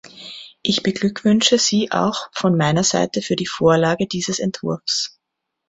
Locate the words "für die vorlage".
3.21-4.07